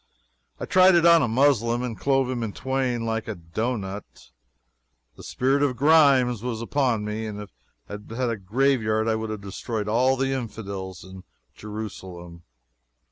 [0.59, 4.31] I tried it on a Moslem, and clove him in twain like a doughnut.
[5.15, 7.51] The spirit of Grimes was upon me, and if
[7.87, 12.41] I had had a graveyard I would have destroyed all the infidels in Jerusalem.